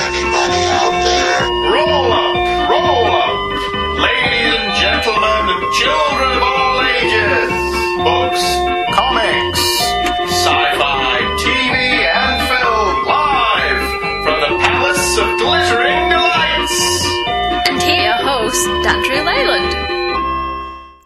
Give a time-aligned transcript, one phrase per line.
[0.00, 1.40] anybody out there?
[1.72, 2.36] Roll up,
[2.70, 3.36] roll up,
[3.98, 7.50] ladies and gentlemen, and children of all ages.
[8.04, 8.44] Books,
[8.94, 9.64] comics,
[10.30, 11.74] sci-fi, TV,
[12.04, 13.82] and film, live
[14.24, 16.76] from the Palace of Glittering Delights.
[17.68, 19.72] And here, your host, Dandrew Leyland.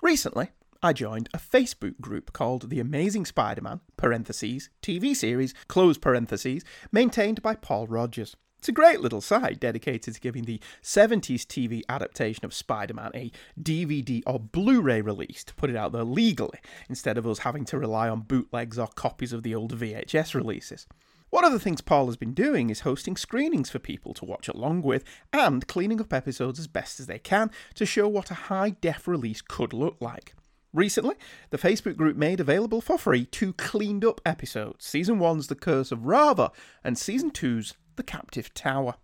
[0.03, 0.51] Recently,
[0.83, 7.43] I joined a Facebook group called The Amazing Spider-Man, parentheses, TV series, close parentheses, maintained
[7.43, 8.35] by Paul Rogers.
[8.61, 13.11] It's a great little site dedicated to giving the 70s TV adaptation of Spider Man
[13.15, 17.39] a DVD or Blu ray release to put it out there legally, instead of us
[17.39, 20.87] having to rely on bootlegs or copies of the old VHS releases.
[21.31, 24.47] One of the things Paul has been doing is hosting screenings for people to watch
[24.47, 28.35] along with and cleaning up episodes as best as they can to show what a
[28.35, 30.35] high def release could look like.
[30.73, 31.17] Recently,
[31.51, 35.91] the Facebook group made available for free two cleaned up episodes Season 1's The Curse
[35.91, 36.53] of Rava
[36.85, 38.95] and Season 2's The Captive Tower.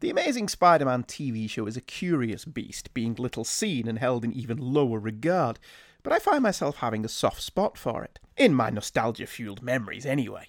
[0.00, 4.26] The Amazing Spider Man TV show is a curious beast, being little seen and held
[4.26, 5.58] in even lower regard,
[6.02, 8.18] but I find myself having a soft spot for it.
[8.36, 10.48] In my nostalgia fueled memories, anyway.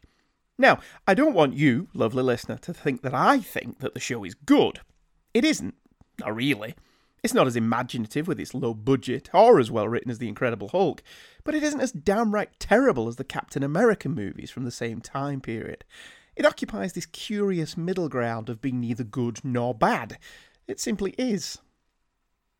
[0.58, 4.26] Now, I don't want you, lovely listener, to think that I think that the show
[4.26, 4.82] is good.
[5.34, 5.76] It isn't.
[6.20, 6.76] Not really.
[7.24, 10.68] It's not as imaginative with its low budget or as well written as The Incredible
[10.68, 11.02] Hulk,
[11.46, 15.40] but it isn't as downright terrible as the Captain America movies from the same time
[15.40, 15.86] period.
[16.40, 20.18] It occupies this curious middle ground of being neither good nor bad.
[20.70, 21.58] It simply is.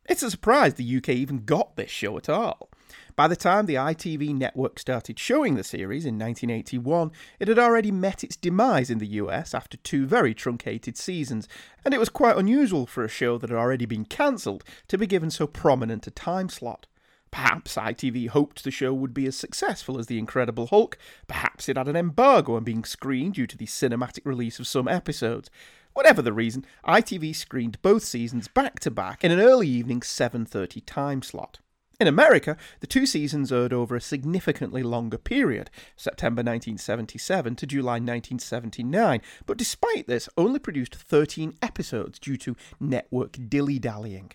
[0.10, 2.70] It's a surprise the UK even got this show at all.
[3.16, 7.90] By the time the ITV network started showing the series in 1981, it had already
[7.90, 11.48] met its demise in the US after two very truncated seasons,
[11.86, 15.08] and it was quite unusual for a show that had already been cancelled to be
[15.08, 16.86] given so prominent a time slot.
[17.32, 21.78] Perhaps ITV hoped the show would be as successful as The Incredible Hulk, perhaps it
[21.78, 25.50] had an embargo on being screened due to the cinematic release of some episodes.
[25.94, 30.82] Whatever the reason, ITV screened both seasons back to back in an early evening 7:30
[30.86, 31.60] time slot.
[32.00, 37.96] In America, the two seasons aired over a significantly longer period, September 1977 to July
[37.96, 44.32] 1979, but despite this, only produced 13 episodes due to network dilly dallying.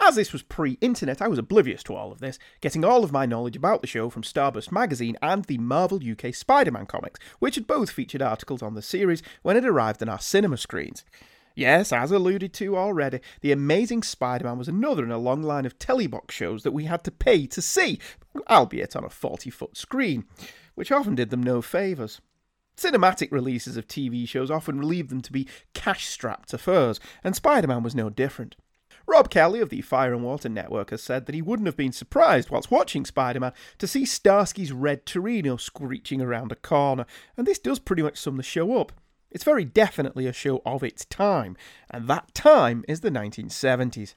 [0.00, 3.12] As this was pre internet, I was oblivious to all of this, getting all of
[3.12, 7.18] my knowledge about the show from Starburst magazine and the Marvel UK Spider Man comics,
[7.40, 11.04] which had both featured articles on the series when it arrived on our cinema screens.
[11.56, 15.66] Yes, as alluded to already, The Amazing Spider Man was another in a long line
[15.66, 17.98] of telebox shows that we had to pay to see,
[18.48, 20.24] albeit on a 40 foot screen,
[20.76, 22.20] which often did them no favours.
[22.76, 27.66] Cinematic releases of TV shows often relieved them to be cash strapped affairs, and Spider
[27.66, 28.54] Man was no different.
[29.08, 31.92] Rob Kelly of the Fire and Water Network has said that he wouldn't have been
[31.92, 37.46] surprised whilst watching Spider Man to see Starsky's red Torino screeching around a corner, and
[37.46, 38.92] this does pretty much sum the show up.
[39.30, 41.56] It's very definitely a show of its time,
[41.90, 44.14] and that time is the 1970s.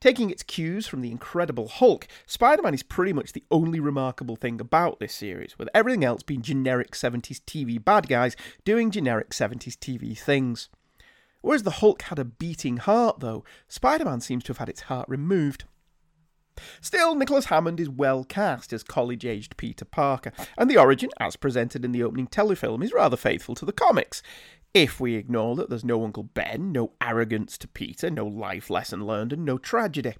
[0.00, 4.36] Taking its cues from The Incredible Hulk, Spider Man is pretty much the only remarkable
[4.36, 9.30] thing about this series, with everything else being generic 70s TV bad guys doing generic
[9.30, 10.70] 70s TV things.
[11.44, 14.82] Whereas the Hulk had a beating heart, though, Spider Man seems to have had its
[14.82, 15.64] heart removed.
[16.80, 21.36] Still, Nicholas Hammond is well cast as college aged Peter Parker, and the origin, as
[21.36, 24.22] presented in the opening telefilm, is rather faithful to the comics.
[24.72, 29.04] If we ignore that there's no Uncle Ben, no arrogance to Peter, no life lesson
[29.04, 30.14] learned, and no tragedy.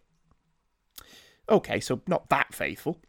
[1.49, 3.01] Okay, so not that faithful.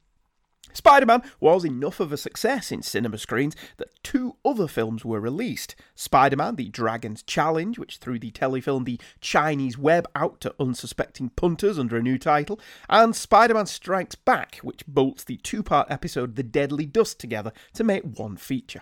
[0.75, 5.21] Spider Man was enough of a success in cinema screens that two other films were
[5.21, 10.53] released Spider Man The Dragon's Challenge, which threw the telefilm The Chinese Web out to
[10.59, 12.59] unsuspecting punters under a new title,
[12.89, 17.53] and Spider Man Strikes Back, which bolts the two part episode The Deadly Dust together
[17.73, 18.81] to make one feature.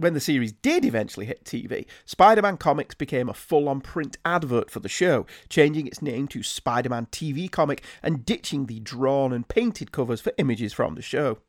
[0.00, 4.16] When the series did eventually hit TV, Spider Man Comics became a full on print
[4.24, 8.80] advert for the show, changing its name to Spider Man TV Comic and ditching the
[8.80, 11.40] drawn and painted covers for images from the show.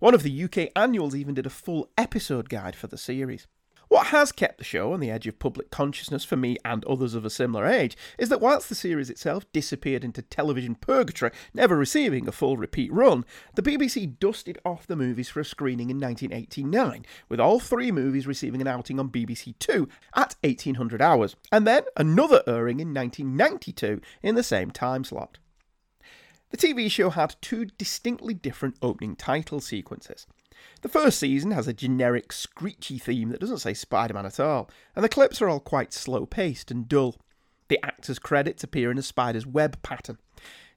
[0.00, 3.46] One of the UK annuals even did a full episode guide for the series.
[3.88, 7.14] What has kept the show on the edge of public consciousness for me and others
[7.14, 11.76] of a similar age is that whilst the series itself disappeared into television purgatory, never
[11.76, 16.00] receiving a full repeat run, the BBC dusted off the movies for a screening in
[16.00, 21.66] 1989, with all three movies receiving an outing on BBC Two at 1800 hours, and
[21.66, 25.38] then another airing in 1992 in the same time slot.
[26.50, 30.26] The TV show had two distinctly different opening title sequences.
[30.82, 34.70] The first season has a generic screechy theme that doesn't say Spider Man at all,
[34.94, 37.16] and the clips are all quite slow paced and dull.
[37.68, 40.18] The actors' credits appear in a spider's web pattern.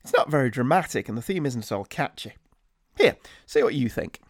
[0.02, 2.34] It's not very dramatic, and the theme isn't at all catchy.
[2.96, 4.22] Here, see what you think.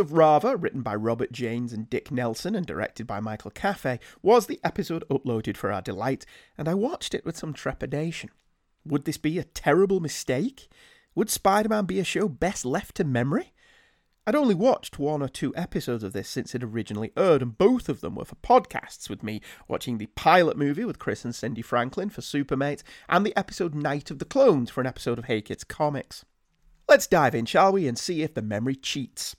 [0.00, 4.46] Of Rava, written by Robert Janes and Dick Nelson and directed by Michael Caffey, was
[4.46, 6.26] the episode uploaded for our delight,
[6.58, 8.30] and I watched it with some trepidation.
[8.84, 10.68] Would this be a terrible mistake?
[11.14, 13.52] Would Spider Man be a show best left to memory?
[14.26, 17.88] I'd only watched one or two episodes of this since it originally aired, and both
[17.88, 21.62] of them were for podcasts, with me watching the pilot movie with Chris and Cindy
[21.62, 25.42] Franklin for Supermates, and the episode Night of the Clones for an episode of Hey
[25.42, 26.24] Kids Comics.
[26.88, 29.36] Let's dive in, shall we, and see if the memory cheats.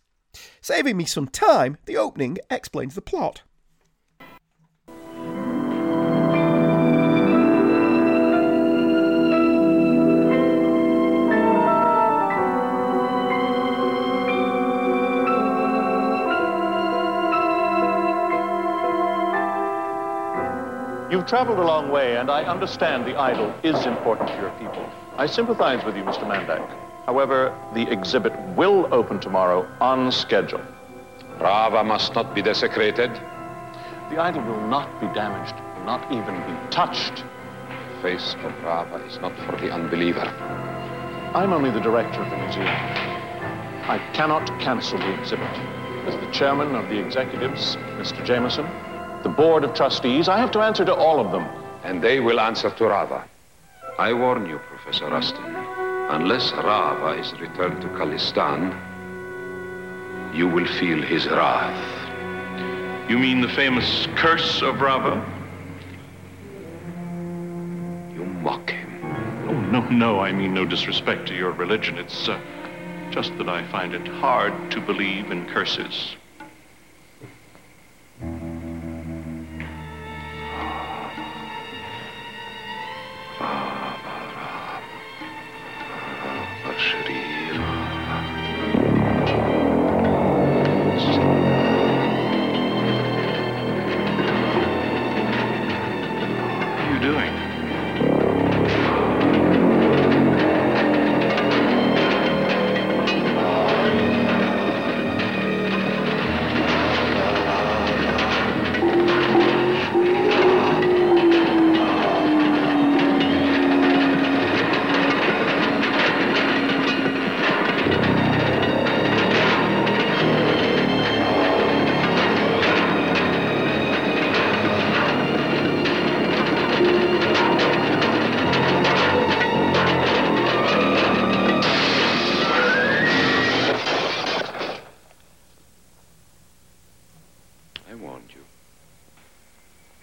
[0.62, 3.42] Saving me some time, the opening explains the plot.
[21.12, 24.89] You've traveled a long way, and I understand the idol is important to your people.
[25.18, 26.24] I sympathize with you, Mr.
[26.24, 26.91] Mandak.
[27.06, 30.62] However, the exhibit will open tomorrow on schedule.
[31.39, 33.12] Rava must not be desecrated.
[34.09, 35.56] The idol will not be damaged,
[35.86, 37.24] not even be touched.
[37.95, 40.27] The face of Rava is not for the unbeliever.
[41.33, 42.68] I'm only the director of the museum.
[42.68, 45.50] I cannot cancel the exhibit.
[46.06, 48.24] As the chairman of the executives, Mr.
[48.24, 48.68] Jameson,
[49.24, 51.47] the board of trustees, I have to answer to all of them.
[51.83, 53.24] And they will answer to Rava.
[53.97, 55.61] I warn you, Professor Rustin.
[56.12, 58.75] Unless Rava is returned to Khalistan,
[60.36, 63.10] you will feel his wrath.
[63.10, 65.16] You mean the famous curse of Rava?
[68.13, 69.06] You mock him.
[69.48, 71.98] Oh, no, no, I mean no disrespect to your religion.
[71.98, 72.38] It's uh,
[73.10, 76.18] just that I find it hard to believe in curses.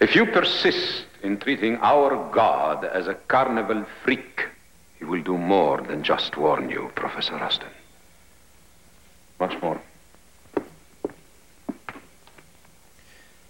[0.09, 4.47] If you persist in treating our God as a carnival freak,
[4.97, 7.69] he will do more than just warn you, Professor Rustin.
[9.39, 9.79] Much more.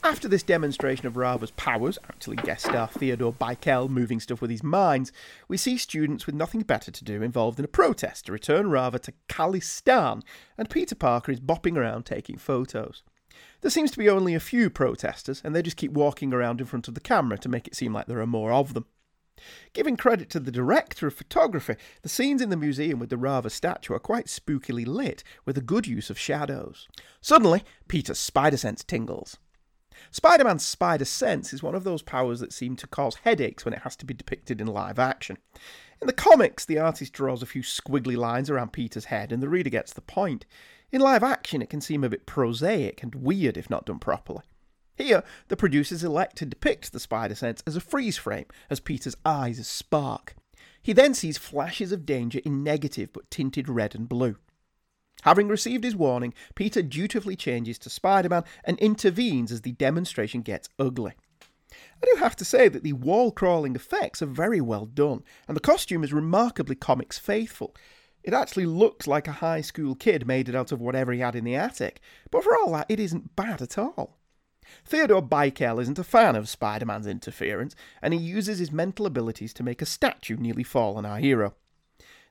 [0.04, 4.62] After this demonstration of Rava's powers, actually guest star Theodore Bikel moving stuff with his
[4.62, 5.14] minds,
[5.48, 9.00] we see students with nothing better to do involved in a protest to return Rava
[9.00, 10.24] to Khalistan,
[10.58, 13.04] and Peter Parker is bopping around taking photos.
[13.62, 16.68] There seems to be only a few protesters, and they just keep walking around in
[16.68, 18.86] front of the camera to make it seem like there are more of them.
[19.74, 23.50] Giving credit to the director of photography, the scenes in the museum with the Rava
[23.50, 26.88] statue are quite spookily lit, with a good use of shadows.
[27.22, 29.38] Suddenly, Peter's spider sense tingles.
[30.12, 33.74] Spider Man's spider sense is one of those powers that seem to cause headaches when
[33.74, 35.38] it has to be depicted in live action.
[36.02, 39.50] In the comics, the artist draws a few squiggly lines around Peter's head and the
[39.50, 40.46] reader gets the point.
[40.92, 44.44] In live action, it can seem a bit prosaic and weird if not done properly.
[44.96, 49.16] Here, the producers elect to depict the spider sense as a freeze frame, as Peter's
[49.24, 50.36] eyes spark.
[50.82, 54.38] He then sees flashes of danger in negative but tinted red and blue.
[55.24, 60.42] Having received his warning, Peter dutifully changes to Spider Man and intervenes as the demonstration
[60.42, 61.14] gets ugly.
[61.72, 65.56] I do have to say that the wall crawling effects are very well done, and
[65.56, 67.76] the costume is remarkably comics faithful.
[68.30, 71.36] It actually looks like a high school kid made it out of whatever he had
[71.36, 74.20] in the attic, but for all that, it isn't bad at all.
[74.86, 79.52] Theodore Bikel isn't a fan of Spider Man's interference, and he uses his mental abilities
[79.56, 81.56] to make a statue nearly fall on our hero.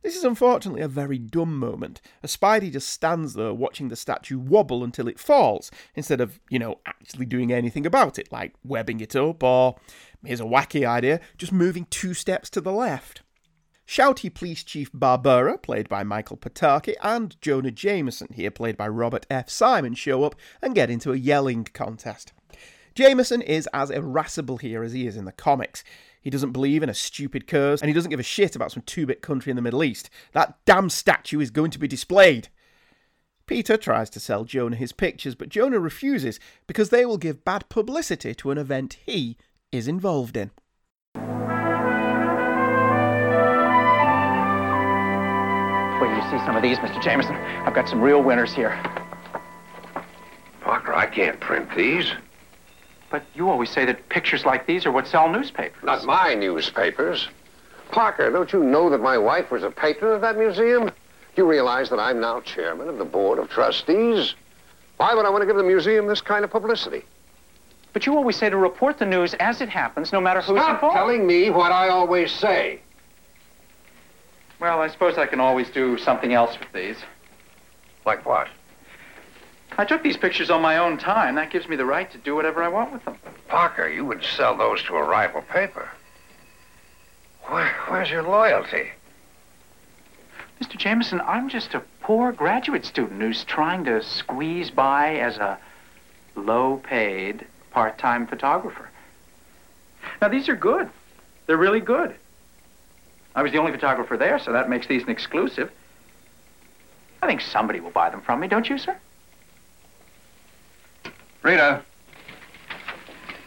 [0.05, 4.39] This is unfortunately a very dumb moment, as Spidey just stands there watching the statue
[4.39, 9.01] wobble until it falls, instead of, you know, actually doing anything about it, like webbing
[9.01, 9.75] it up, or,
[10.25, 13.23] here's a wacky idea, just moving two steps to the left.
[13.89, 19.25] Shouty Police Chief Barbera, played by Michael Pataki, and Jonah Jameson, here played by Robert
[19.31, 19.49] F.
[19.49, 22.35] Simon, show up and get into a yelling contest.
[22.95, 25.85] Jameson is as irascible here as he is in the comics.
[26.21, 28.83] He doesn't believe in a stupid curse, and he doesn't give a shit about some
[28.83, 30.11] two bit country in the Middle East.
[30.33, 32.49] That damn statue is going to be displayed.
[33.47, 37.67] Peter tries to sell Jonah his pictures, but Jonah refuses because they will give bad
[37.71, 39.39] publicity to an event he
[39.73, 40.51] is involved in.
[46.01, 47.03] Wait you see some of these, Mr.
[47.03, 47.35] Jameson.
[47.35, 48.81] I've got some real winners here.
[50.61, 52.13] Parker, I can't print these.
[53.11, 55.83] But you always say that pictures like these are what sell newspapers.
[55.83, 57.29] Not my newspapers.
[57.91, 60.85] Parker, don't you know that my wife was a patron of that museum?
[60.87, 60.93] Do
[61.37, 64.35] you realize that I'm now chairman of the board of trustees?
[64.99, 67.03] Why would I want to give the museum this kind of publicity?
[67.93, 70.75] But you always say to report the news as it happens, no matter who's Stop
[70.75, 70.95] involved.
[70.97, 72.81] telling me what I always say.
[74.61, 76.97] Well, I suppose I can always do something else with these.
[78.05, 78.49] Like what?
[79.77, 81.37] I took these pictures on my own time.
[81.37, 83.17] That gives me the right to do whatever I want with them.
[83.47, 85.89] Parker, you would sell those to a rival paper.
[87.45, 88.91] Where, where's your loyalty?
[90.61, 90.77] Mr.
[90.77, 95.59] Jameson, I'm just a poor graduate student who's trying to squeeze by as a
[96.35, 98.91] low-paid part-time photographer.
[100.21, 100.91] Now, these are good.
[101.47, 102.17] They're really good.
[103.39, 105.71] I was the only photographer there, so that makes these an exclusive.
[107.23, 108.97] I think somebody will buy them from me, don't you, sir?
[111.43, 111.81] Rita,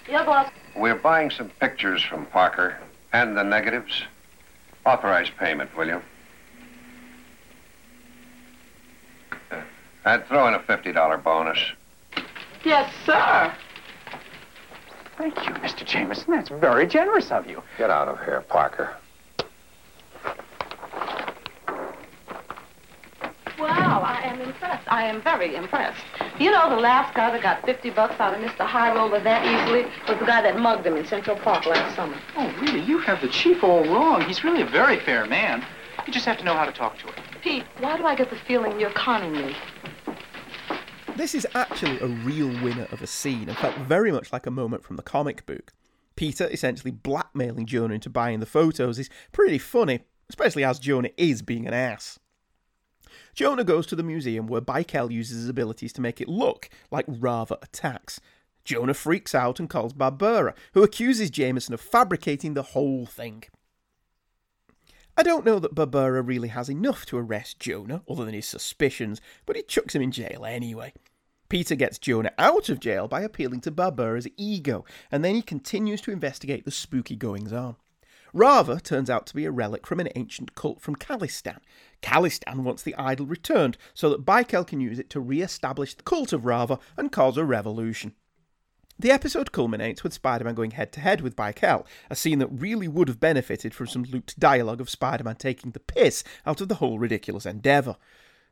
[0.08, 0.50] Yeah, boss.
[0.78, 2.78] we're buying some pictures from Parker
[3.12, 4.04] and the negatives.
[4.86, 6.02] Authorize payment, will you?
[9.52, 9.60] Uh,
[10.06, 11.60] I'd throw in a $50 bonus.
[12.64, 13.54] Yes, sir.
[15.18, 15.86] Thank you, Mr.
[15.86, 16.34] Jameson.
[16.34, 17.62] That's very generous of you.
[17.78, 18.96] Get out of here, Parker.
[23.92, 24.88] Wow, I am impressed.
[24.88, 26.02] I am very impressed.
[26.40, 28.66] You know, the last guy that got 50 bucks out of Mr.
[28.66, 32.18] High Roller that easily was the guy that mugged him in Central Park last summer.
[32.38, 32.80] Oh, really?
[32.80, 34.22] You have the chief all wrong.
[34.22, 35.66] He's really a very fair man.
[36.08, 37.16] You just have to know how to talk to him.
[37.42, 39.58] Pete, why do I get the feeling you're conning me?
[41.18, 44.52] This is actually a real winner of a scene and felt very much like a
[44.52, 45.74] moment from the comic book.
[46.16, 51.42] Peter essentially blackmailing Jonah into buying the photos is pretty funny, especially as Jonah is
[51.42, 52.20] being an ass.
[53.34, 57.06] Jonah goes to the museum where Bikel uses his abilities to make it look like
[57.08, 58.20] Rava attacks.
[58.64, 63.44] Jonah freaks out and calls Barbera, who accuses Jameson of fabricating the whole thing.
[65.18, 69.20] I don't know that Barbera really has enough to arrest Jonah, other than his suspicions,
[69.46, 70.94] but he chucks him in jail anyway.
[71.50, 76.00] Peter gets Jonah out of jail by appealing to Barbera's ego, and then he continues
[76.02, 77.76] to investigate the spooky goings on.
[78.34, 81.60] Rava turns out to be a relic from an ancient cult from Khalistan.
[82.02, 86.04] Khalistan wants the idol returned so that Bikel can use it to re establish the
[86.04, 88.14] cult of Rava and cause a revolution.
[88.98, 92.48] The episode culminates with Spider Man going head to head with Bikel, a scene that
[92.48, 96.62] really would have benefited from some looped dialogue of Spider Man taking the piss out
[96.62, 97.98] of the whole ridiculous endeavour.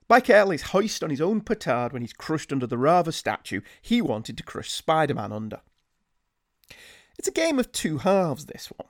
[0.09, 4.01] Bikel is hoist on his own petard when he's crushed under the Rava statue he
[4.01, 5.61] wanted to crush Spider Man under.
[7.19, 8.89] It's a game of two halves, this one.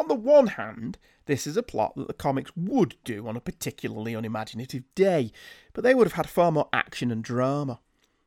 [0.00, 3.40] On the one hand, this is a plot that the comics would do on a
[3.40, 5.30] particularly unimaginative day,
[5.74, 7.80] but they would have had far more action and drama.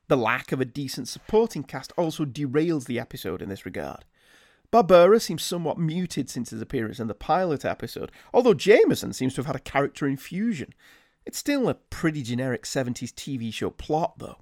[0.07, 4.05] The lack of a decent supporting cast also derails the episode in this regard.
[4.71, 9.39] Barbera seems somewhat muted since his appearance in the pilot episode, although Jameson seems to
[9.39, 10.75] have had a character infusion.
[11.25, 14.37] It's still a pretty generic 70s TV show plot, though.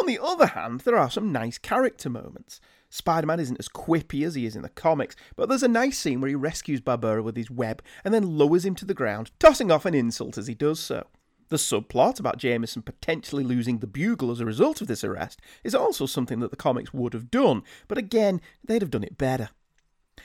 [0.00, 2.60] On the other hand, there are some nice character moments.
[2.92, 5.96] Spider Man isn't as quippy as he is in the comics, but there's a nice
[5.96, 9.30] scene where he rescues Barbera with his web and then lowers him to the ground,
[9.38, 11.06] tossing off an insult as he does so.
[11.48, 15.74] The subplot about Jameson potentially losing the bugle as a result of this arrest is
[15.74, 19.48] also something that the comics would have done, but again, they'd have done it better.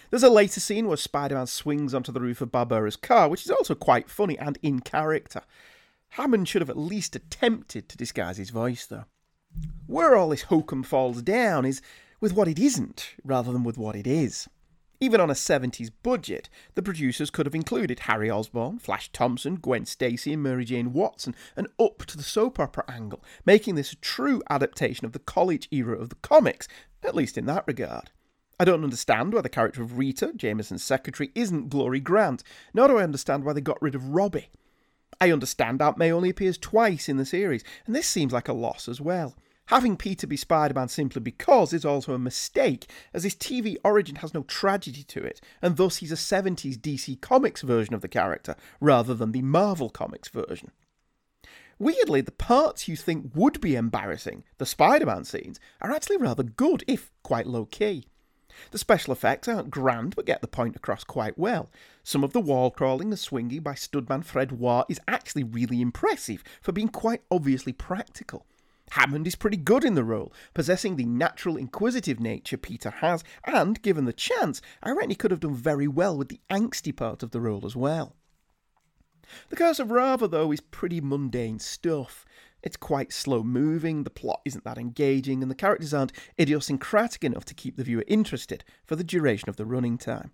[0.10, 3.46] There's a later scene where Spider Man swings onto the roof of Barbera's car, which
[3.46, 5.44] is also quite funny and in character.
[6.10, 9.06] Hammond should have at least attempted to disguise his voice, though.
[9.86, 11.82] Where all this hokum falls down is
[12.20, 14.48] with what it isn't, rather than with what it is.
[15.00, 19.86] Even on a 70s budget, the producers could have included Harry Osborn, Flash Thompson, Gwen
[19.86, 23.98] Stacy, and Mary Jane Watson, and up to the soap opera angle, making this a
[23.98, 26.68] true adaptation of the college era of the comics,
[27.04, 28.10] at least in that regard.
[28.60, 32.42] I don't understand why the character of Rita, Jameson's secretary, isn't Glory Grant,
[32.74, 34.50] nor do I understand why they got rid of Robbie.
[35.22, 38.54] I understand Aunt May only appears twice in the series, and this seems like a
[38.54, 39.36] loss as well.
[39.68, 44.16] Having Peter be Spider Man simply because is also a mistake, as his TV origin
[44.18, 48.08] has no tragedy to it, and thus he's a 70s DC Comics version of the
[48.08, 50.72] character, rather than the Marvel Comics version.
[51.78, 56.44] Weirdly, the parts you think would be embarrassing, the Spider Man scenes, are actually rather
[56.44, 58.06] good, if quite low key.
[58.72, 61.70] The special effects aren't grand, but get the point across quite well.
[62.04, 66.42] Some of the wall crawling and swinging by studman Fred Waugh is actually really impressive
[66.62, 68.46] for being quite obviously practical.
[68.91, 73.82] Hammond is pretty good in the role, possessing the natural inquisitive nature Peter has, and
[73.82, 77.22] given the chance, I reckon he could have done very well with the angsty part
[77.22, 78.15] of the role as well.
[79.50, 82.25] The Curse of Rava, though, is pretty mundane stuff.
[82.63, 87.46] It's quite slow moving, the plot isn't that engaging, and the characters aren't idiosyncratic enough
[87.46, 90.32] to keep the viewer interested for the duration of the running time.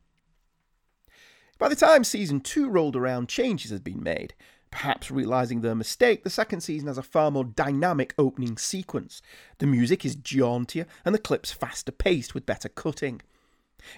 [1.58, 4.34] By the time season 2 rolled around, changes had been made.
[4.74, 9.22] Perhaps realising their mistake, the second season has a far more dynamic opening sequence.
[9.60, 13.22] The music is jauntier and the clips faster paced with better cutting.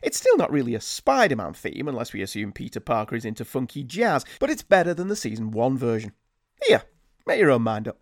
[0.04, 3.46] It's still not really a Spider Man theme unless we assume Peter Parker is into
[3.46, 6.12] funky jazz, but it's better than the season 1 version.
[6.68, 6.84] Here,
[7.26, 7.98] make your own mind up.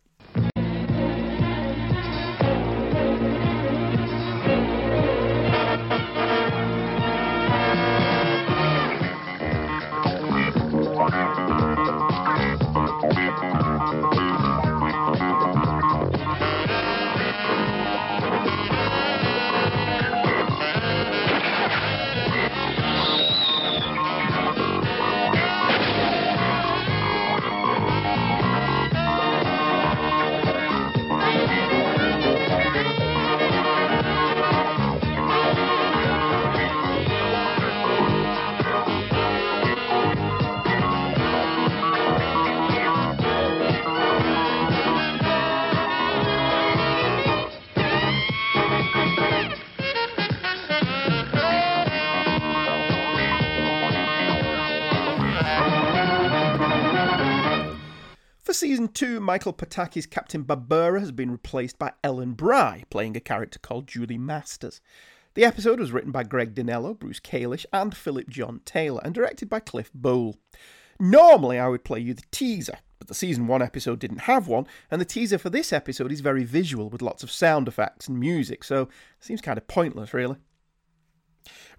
[59.33, 64.19] Michael Pataki's Captain Barbera has been replaced by Ellen Bry, playing a character called Julie
[64.19, 64.79] Masters.
[65.33, 69.50] The episode was written by Greg Dinallo, Bruce Kalish, and Philip John Taylor, and directed
[69.50, 70.37] by Cliff Bole.
[71.00, 74.67] Normally, I would play you the teaser, but the season 1 episode didn't have one,
[74.91, 78.19] and the teaser for this episode is very visual with lots of sound effects and
[78.19, 80.37] music, so it seems kind of pointless, really.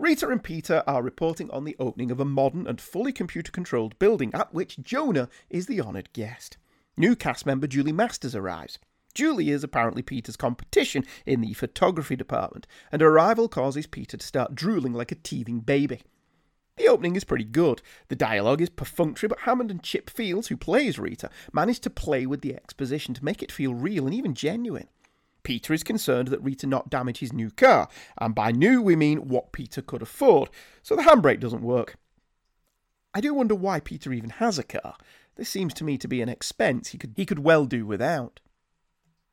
[0.01, 3.97] Rita and Peter are reporting on the opening of a modern and fully computer controlled
[4.01, 6.57] building at which Jonah is the honoured guest.
[6.97, 8.79] New cast member Julie Masters arrives.
[9.15, 14.27] Julie is apparently Peter's competition in the photography department, and her arrival causes Peter to
[14.27, 16.03] start drooling like a teething baby.
[16.77, 17.83] The opening is pretty good.
[18.09, 22.27] The dialogue is perfunctory, but Hammond and Chip Fields, who plays Rita, manage to play
[22.27, 24.89] with the exposition to make it feel real and even genuine.
[25.45, 29.29] Peter is concerned that Rita not damage his new car, and by new we mean
[29.29, 30.49] what Peter could afford,
[30.83, 31.97] so the handbrake doesn't work.
[33.13, 34.97] I do wonder why Peter even has a car.
[35.37, 38.41] This seems to me to be an expense he could, he could well do without.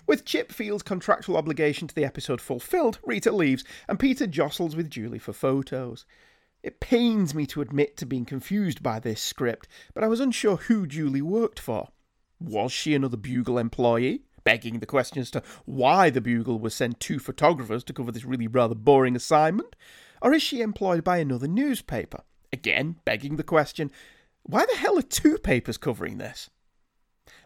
[0.08, 4.90] With Chip Field's contractual obligation to the episode fulfilled, Rita leaves, and Peter jostles with
[4.90, 6.06] Julie for photos.
[6.64, 10.58] It pains me to admit to being confused by this script, but I was unsure
[10.58, 11.90] who Julie worked for.
[12.40, 14.24] Was she another Bugle employee?
[14.44, 18.26] Begging the question as to why the Bugle was sent two photographers to cover this
[18.26, 19.76] really rather boring assignment?
[20.22, 22.24] Or is she employed by another newspaper?
[22.52, 23.92] Again, begging the question
[24.43, 26.49] why the hell are two papers covering this?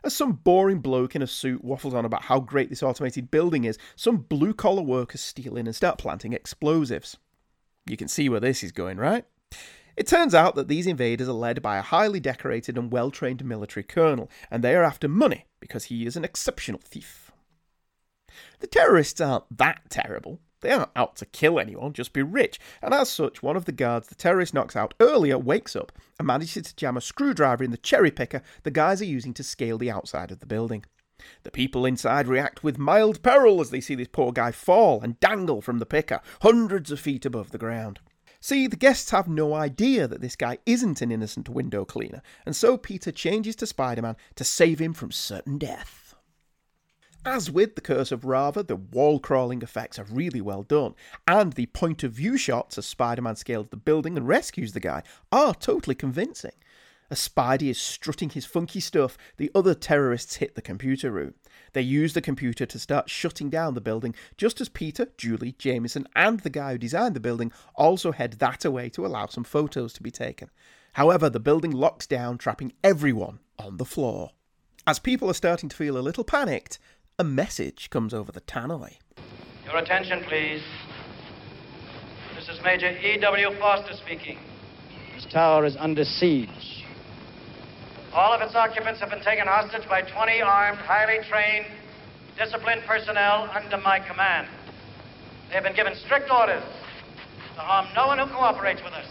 [0.04, 3.64] As some boring bloke in a suit waffles on about how great this automated building
[3.64, 7.18] is, some blue collar workers steal in and start planting explosives.
[7.88, 9.26] You can see where this is going, right?
[9.98, 13.44] It turns out that these invaders are led by a highly decorated and well trained
[13.46, 17.32] military colonel, and they are after money because he is an exceptional thief.
[18.60, 20.40] The terrorists aren't that terrible.
[20.66, 23.72] They aren't out to kill anyone, just be rich, and as such, one of the
[23.72, 27.70] guards the terrorist knocks out earlier wakes up and manages to jam a screwdriver in
[27.70, 30.84] the cherry picker the guys are using to scale the outside of the building.
[31.44, 35.20] The people inside react with mild peril as they see this poor guy fall and
[35.20, 38.00] dangle from the picker, hundreds of feet above the ground.
[38.40, 42.56] See, the guests have no idea that this guy isn't an innocent window cleaner, and
[42.56, 46.05] so Peter changes to Spider Man to save him from certain death.
[47.28, 50.94] As with The Curse of Rava, the wall crawling effects are really well done,
[51.28, 54.80] and the point of view shots as Spider Man scales the building and rescues the
[54.80, 56.52] guy are totally convincing.
[57.10, 61.34] As Spidey is strutting his funky stuff, the other terrorists hit the computer room.
[61.74, 66.08] They use the computer to start shutting down the building, just as Peter, Julie, Jameson,
[66.16, 69.94] and the guy who designed the building also head that away to allow some photos
[69.94, 70.52] to be taken.
[70.94, 74.30] However, the building locks down, trapping everyone on the floor.
[74.88, 76.78] As people are starting to feel a little panicked,
[77.18, 78.94] a message comes over the tannoy.
[79.64, 80.62] Your attention, please.
[82.36, 83.52] This is Major E.W.
[83.58, 84.38] Foster speaking.
[85.16, 86.84] This tower is under siege.
[88.14, 91.66] All of its occupants have been taken hostage by 20 armed, highly trained,
[92.38, 94.48] disciplined personnel under my command.
[95.48, 96.64] They have been given strict orders
[97.56, 99.08] to harm no one who cooperates with us.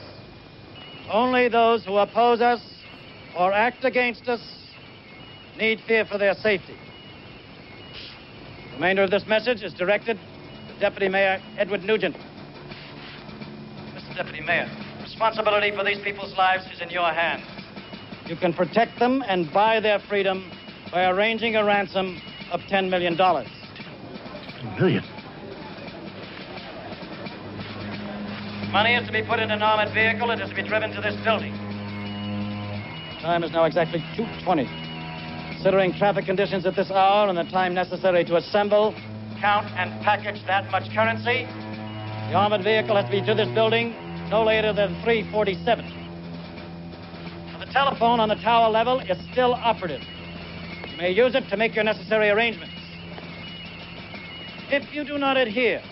[1.11, 2.61] Only those who oppose us
[3.37, 4.40] or act against us
[5.59, 6.77] need fear for their safety.
[8.75, 12.17] The remainder of this message is directed to Deputy Mayor Edward Nugent.
[13.95, 14.17] Mr.
[14.17, 14.69] Deputy Mayor,
[15.01, 17.45] responsibility for these people's lives is in your hands.
[18.27, 20.51] You can protect them and buy their freedom
[20.91, 23.17] by arranging a ransom of $10 million.
[23.17, 25.05] $10 million?
[28.73, 31.01] Money is to be put in an armored vehicle and is to be driven to
[31.01, 31.55] this building.
[33.23, 34.84] Time is now exactly 2.20.
[35.64, 38.92] Considering traffic conditions at this hour and the time necessary to assemble,
[39.40, 41.48] Count and package that much currency.
[42.29, 43.96] the armored vehicle has to be to this building
[44.29, 45.87] no later than 347.
[47.61, 50.03] The telephone on the tower level is still operative.
[50.90, 52.74] You may use it to make your necessary arrangements.
[54.68, 55.83] If you do not adhere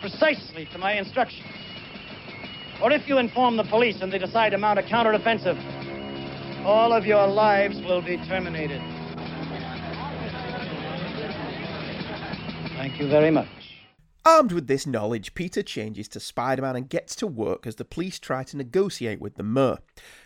[0.00, 1.46] precisely to my instructions,
[2.82, 5.81] or if you inform the police and they decide to mount a counteroffensive,
[6.64, 8.80] all of your lives will be terminated.
[12.76, 13.48] Thank you very much.
[14.24, 17.84] Armed with this knowledge, Peter changes to Spider Man and gets to work as the
[17.84, 19.78] police try to negotiate with the Mer.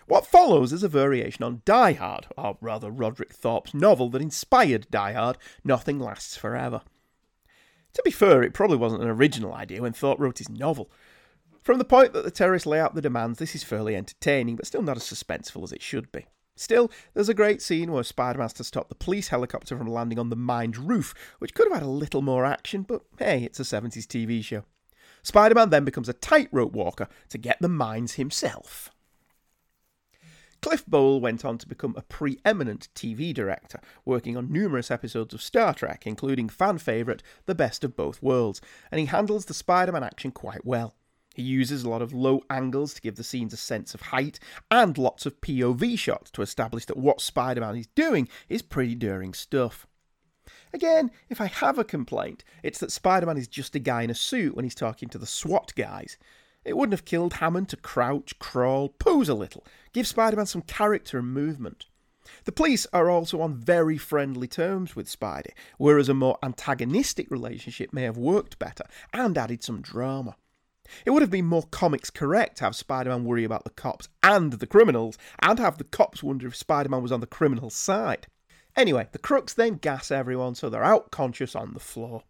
[0.06, 4.90] What follows is a variation on Die Hard, or rather Roderick Thorpe's novel that inspired
[4.90, 6.82] Die Hard, Nothing Lasts Forever.
[7.94, 10.90] To be fair, it probably wasn't an original idea when Thorpe wrote his novel.
[11.66, 14.68] From the point that the terrorists lay out the demands, this is fairly entertaining, but
[14.68, 16.26] still not as suspenseful as it should be.
[16.54, 19.88] Still, there's a great scene where Spider Man has to stop the police helicopter from
[19.88, 23.42] landing on the mine's roof, which could have had a little more action, but hey,
[23.42, 24.62] it's a 70s TV show.
[25.24, 28.92] Spider Man then becomes a tightrope walker to get the mines himself.
[30.62, 35.42] Cliff Bole went on to become a preeminent TV director, working on numerous episodes of
[35.42, 38.60] Star Trek, including fan favourite The Best of Both Worlds,
[38.92, 40.94] and he handles the Spider Man action quite well.
[41.36, 44.40] He uses a lot of low angles to give the scenes a sense of height,
[44.70, 48.94] and lots of POV shots to establish that what Spider Man is doing is pretty
[48.94, 49.86] daring stuff.
[50.72, 54.08] Again, if I have a complaint, it's that Spider Man is just a guy in
[54.08, 56.16] a suit when he's talking to the SWAT guys.
[56.64, 60.62] It wouldn't have killed Hammond to crouch, crawl, pose a little, give Spider Man some
[60.62, 61.84] character and movement.
[62.44, 67.92] The police are also on very friendly terms with Spidey, whereas a more antagonistic relationship
[67.92, 70.36] may have worked better and added some drama.
[71.04, 74.08] It would have been more comics correct to have Spider Man worry about the cops
[74.22, 77.70] and the criminals, and have the cops wonder if Spider Man was on the criminal
[77.70, 78.26] side.
[78.76, 82.22] Anyway, the crooks then gas everyone so they're out conscious on the floor.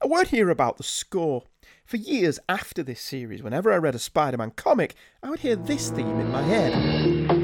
[0.00, 1.44] A word here about the score.
[1.84, 5.56] For years after this series, whenever I read a Spider Man comic, I would hear
[5.56, 7.39] this theme in my head.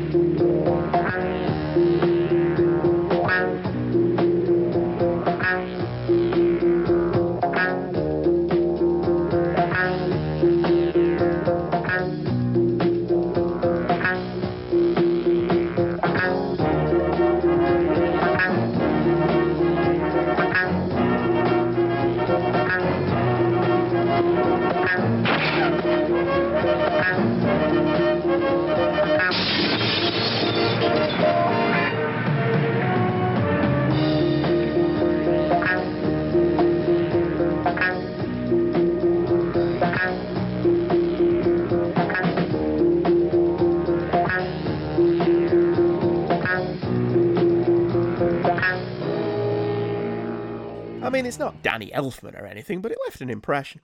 [51.67, 53.81] Danny Elfman or anything, but it left an impression.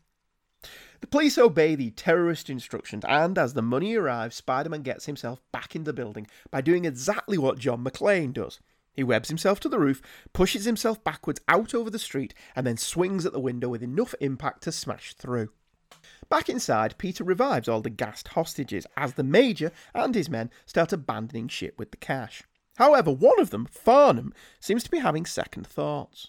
[1.01, 5.43] The police obey the terrorist instructions, and as the money arrives, Spider Man gets himself
[5.51, 8.61] back in the building by doing exactly what John McClane does.
[8.95, 10.01] He webs himself to the roof,
[10.33, 14.15] pushes himself backwards out over the street, and then swings at the window with enough
[14.21, 15.51] impact to smash through.
[16.29, 20.93] Back inside, Peter revives all the gassed hostages as the Major and his men start
[20.93, 22.45] abandoning ship with the cash.
[22.77, 26.29] However, one of them, Farnham, seems to be having second thoughts.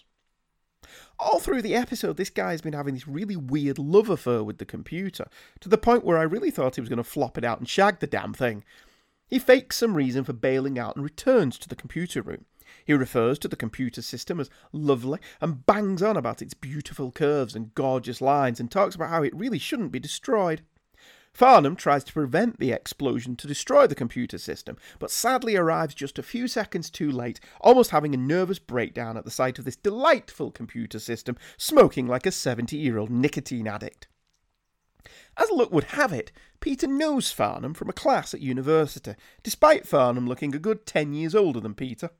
[1.18, 4.64] All through the episode, this guy's been having this really weird love affair with the
[4.64, 5.26] computer,
[5.60, 7.68] to the point where I really thought he was going to flop it out and
[7.68, 8.64] shag the damn thing.
[9.26, 12.44] He fakes some reason for bailing out and returns to the computer room.
[12.84, 17.54] He refers to the computer system as lovely and bangs on about its beautiful curves
[17.54, 20.62] and gorgeous lines and talks about how it really shouldn't be destroyed.
[21.34, 26.16] Farnham tries to prevent the explosion to destroy the computer system, but sadly arrives just
[26.16, 29.74] a few seconds too late, almost having a nervous breakdown at the sight of this
[29.74, 34.06] delightful computer system smoking like a 70 year old nicotine addict.
[35.36, 40.28] As luck would have it, Peter knows Farnham from a class at university, despite Farnham
[40.28, 42.10] looking a good 10 years older than Peter.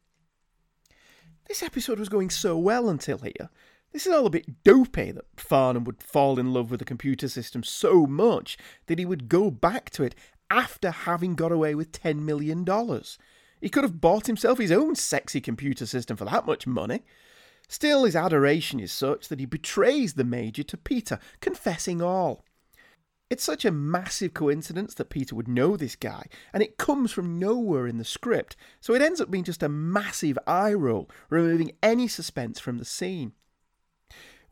[1.47, 3.49] This episode was going so well until here.
[3.95, 7.29] This is all a bit dopey that Farnham would fall in love with the computer
[7.29, 10.17] system so much that he would go back to it
[10.51, 12.67] after having got away with $10 million.
[13.61, 17.05] He could have bought himself his own sexy computer system for that much money.
[17.69, 22.45] Still, his adoration is such that he betrays the Major to Peter, confessing all.
[23.31, 27.39] It's such a massive coincidence that Peter would know this guy, and it comes from
[27.39, 31.71] nowhere in the script, so it ends up being just a massive eye roll, removing
[31.81, 33.35] any suspense from the scene.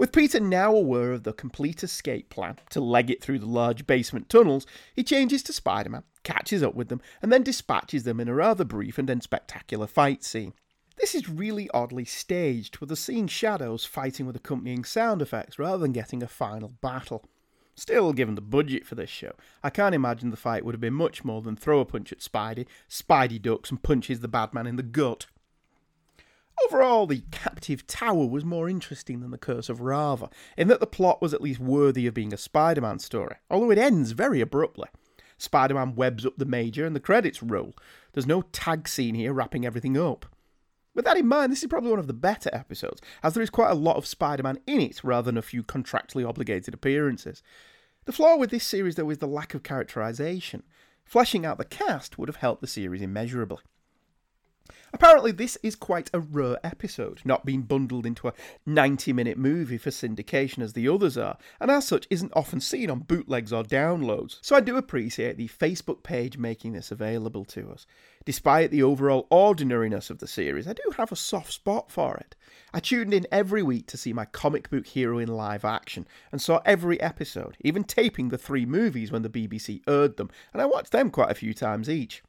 [0.02, 3.86] With Peter now aware of the complete escape plan to leg it through the large
[3.86, 8.18] basement tunnels, he changes to Spider Man, catches up with them, and then dispatches them
[8.18, 10.54] in a rather brief and then spectacular fight scene.
[10.96, 15.78] This is really oddly staged, with the scene shadows fighting with accompanying sound effects rather
[15.78, 17.24] than getting a final battle.
[17.76, 20.94] Still, given the budget for this show, I can't imagine the fight would have been
[20.94, 24.66] much more than throw a punch at Spidey, Spidey ducks and punches the bad man
[24.66, 25.26] in the gut.
[26.66, 30.86] Overall, the Captive Tower was more interesting than the Curse of Rava, in that the
[30.86, 34.40] plot was at least worthy of being a Spider Man story, although it ends very
[34.40, 34.88] abruptly.
[35.38, 37.74] Spider Man webs up the Major and the credits roll.
[38.12, 40.26] There's no tag scene here wrapping everything up.
[40.94, 43.50] With that in mind, this is probably one of the better episodes, as there is
[43.50, 47.42] quite a lot of Spider Man in it rather than a few contractually obligated appearances.
[48.04, 50.62] The flaw with this series, though, is the lack of characterisation.
[51.04, 53.58] Fleshing out the cast would have helped the series immeasurably.
[54.94, 58.34] Apparently, this is quite a rare episode, not being bundled into a
[58.66, 62.90] 90 minute movie for syndication as the others are, and as such isn't often seen
[62.90, 64.38] on bootlegs or downloads.
[64.42, 67.86] So I do appreciate the Facebook page making this available to us.
[68.24, 72.36] Despite the overall ordinariness of the series, I do have a soft spot for it.
[72.72, 76.40] I tuned in every week to see my comic book hero in live action and
[76.40, 80.66] saw every episode, even taping the three movies when the BBC aired them, and I
[80.66, 82.22] watched them quite a few times each.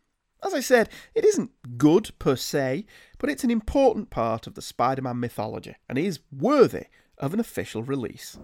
[0.45, 2.85] As I said, it isn't good per se,
[3.17, 6.85] but it's an important part of the Spider Man mythology and is worthy
[7.17, 8.37] of an official release.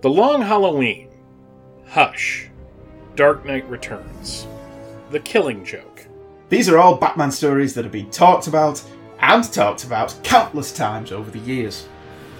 [0.00, 1.10] The Long Halloween,
[1.88, 2.48] Hush,
[3.14, 4.46] Dark Knight Returns,
[5.10, 6.06] The Killing Joke.
[6.48, 8.82] These are all Batman stories that have been talked about
[9.18, 11.86] and talked about countless times over the years.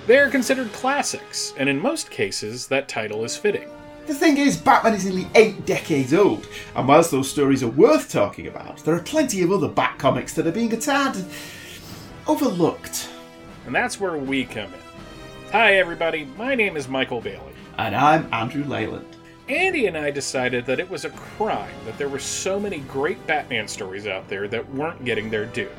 [0.06, 3.68] They are considered classics, and in most cases, that title is fitting.
[4.06, 8.10] The thing is, Batman is nearly eight decades old, and whilst those stories are worth
[8.10, 11.22] talking about, there are plenty of other Bat comics that are being a tad
[12.26, 13.10] overlooked.
[13.66, 14.80] And that's where we come in.
[15.52, 17.52] Hi, everybody, my name is Michael Bailey.
[17.76, 19.16] And I'm Andrew Leyland.
[19.48, 23.24] Andy and I decided that it was a crime that there were so many great
[23.26, 25.70] Batman stories out there that weren't getting their due.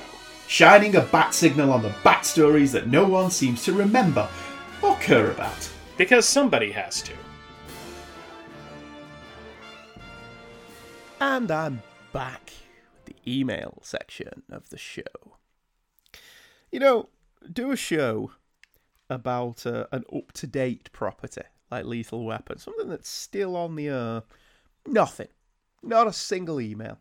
[0.53, 4.29] Shining a bat signal on the bat stories that no one seems to remember
[4.83, 5.67] or care about.
[5.97, 7.13] Because somebody has to.
[11.19, 12.53] And I'm back
[12.93, 15.01] with the email section of the show.
[16.71, 17.09] You know,
[17.51, 18.33] do a show
[19.09, 23.87] about uh, an up to date property like Lethal Weapon, something that's still on the
[23.87, 24.21] air.
[24.85, 25.29] Nothing.
[25.81, 26.99] Not a single email.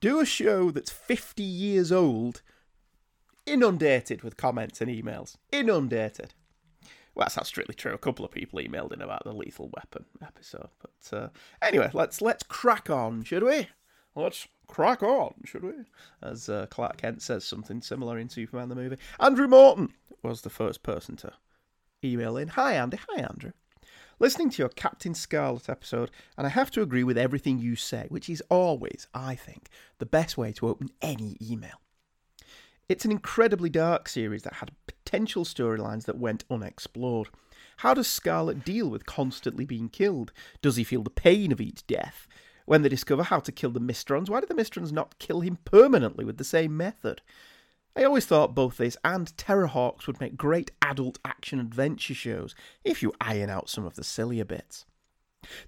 [0.00, 2.42] Do a show that's 50 years old,
[3.48, 5.36] inundated with comments and emails.
[5.52, 6.34] Inundated.
[7.14, 7.94] Well, that's not strictly true.
[7.94, 10.68] A couple of people emailed in about the Lethal Weapon episode.
[10.80, 11.28] But uh,
[11.60, 13.68] anyway, let's let's crack on, should we?
[14.14, 15.72] Let's crack on, should we?
[16.22, 18.98] As uh, Clark Kent says something similar in Superman the movie.
[19.18, 21.32] Andrew Morton was the first person to
[22.04, 22.48] email in.
[22.48, 22.98] Hi, Andy.
[23.08, 23.52] Hi, Andrew.
[24.20, 28.06] Listening to your Captain Scarlet episode, and I have to agree with everything you say,
[28.08, 31.80] which is always, I think, the best way to open any email.
[32.88, 37.28] It's an incredibly dark series that had potential storylines that went unexplored.
[37.78, 40.32] How does Scarlet deal with constantly being killed?
[40.62, 42.26] Does he feel the pain of each death?
[42.64, 45.58] When they discover how to kill the Mysterons, why did the Mysterons not kill him
[45.66, 47.20] permanently with the same method?
[47.94, 53.02] I always thought both this and Terrahawks would make great adult action adventure shows if
[53.02, 54.86] you iron out some of the sillier bits.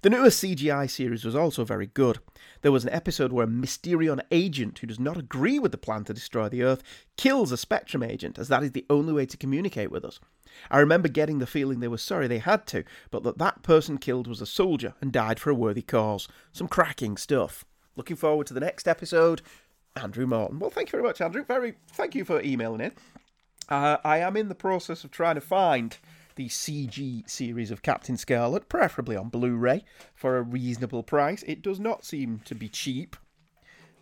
[0.01, 2.19] The newest CGI series was also very good.
[2.61, 6.03] There was an episode where a Mysteron agent who does not agree with the plan
[6.05, 6.83] to destroy the Earth
[7.17, 10.19] kills a Spectrum agent, as that is the only way to communicate with us.
[10.69, 13.97] I remember getting the feeling they were sorry they had to, but that that person
[13.97, 16.27] killed was a soldier and died for a worthy cause.
[16.51, 17.63] Some cracking stuff.
[17.95, 19.41] Looking forward to the next episode.
[19.95, 20.59] Andrew Morton.
[20.59, 21.43] Well, thank you very much, Andrew.
[21.43, 22.91] Very thank you for emailing in.
[23.69, 25.97] Uh, I am in the process of trying to find
[26.41, 31.43] the CG series of Captain Scarlet, preferably on Blu ray, for a reasonable price.
[31.43, 33.15] It does not seem to be cheap,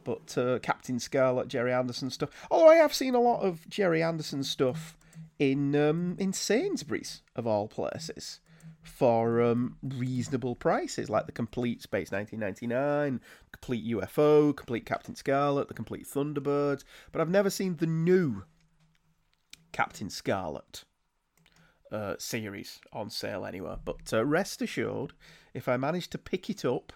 [0.06, 2.30] but uh, Captain Scarlet, Gerry Anderson stuff.
[2.49, 4.97] Although I have seen a lot of Gerry Anderson stuff
[5.38, 8.39] in um, in Sainsbury's, of all places,
[8.84, 13.19] for um, reasonable prices, like the complete Space 1999,
[13.52, 16.86] complete UFO, complete Captain Scarlet, the complete Thunderbirds.
[17.12, 18.45] But I've never seen the new
[19.73, 20.86] Captain Scarlet
[21.91, 23.78] uh, series on sale anywhere.
[23.84, 25.13] But uh, rest assured,
[25.54, 26.93] if I manage to pick it up,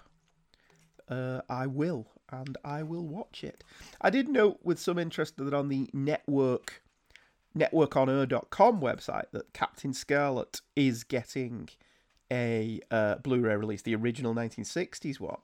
[1.09, 3.63] uh, I will, and I will watch it.
[4.01, 6.81] I did note with some interest that on the network
[7.57, 11.69] networkonair.com website that Captain Scarlet is getting
[12.31, 15.37] a uh, Blu-ray release, the original 1960s one.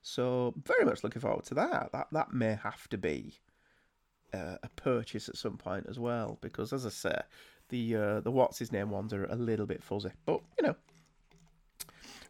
[0.00, 1.90] So very much looking forward to that.
[1.92, 3.34] That that may have to be
[4.32, 7.20] uh, a purchase at some point as well, because as I say,
[7.70, 10.76] the uh, the what's his name ones are a little bit fuzzy, but you know,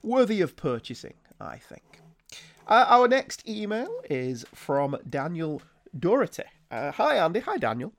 [0.03, 2.01] worthy of purchasing, I think.
[2.67, 5.61] Uh, our next email is from Daniel
[5.99, 6.45] Doherty.
[6.71, 7.93] Uh, hi Andy, hi Daniel.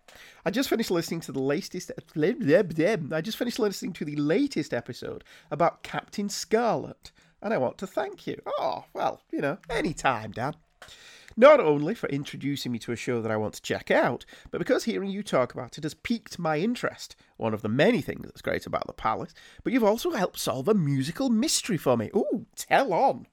[0.46, 1.92] I just finished listening to the latest.
[2.16, 7.88] I just finished listening to the latest episode about Captain Scarlet, and I want to
[7.88, 8.42] thank you.
[8.46, 10.56] Oh well, you know, anytime, Dan.
[11.38, 14.58] Not only for introducing me to a show that I want to check out, but
[14.60, 18.26] because hearing you talk about it has piqued my interest, one of the many things
[18.26, 22.10] that's great about the Palace, but you've also helped solve a musical mystery for me.
[22.16, 23.28] Ooh, tell on.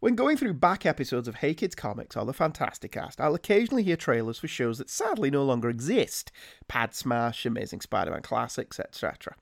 [0.00, 3.82] When going through back episodes of Hey Kids Comics or the Fantastic Cast, I'll occasionally
[3.82, 6.30] hear trailers for shows that sadly no longer exist
[6.68, 9.34] Pad Smash, Amazing Spider Man Classics, etc.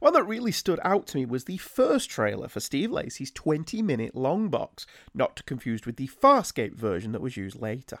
[0.00, 3.82] One that really stood out to me was the first trailer for Steve Lacy's 20
[3.82, 7.98] minute long box, not to confuse with the Farscape version that was used later.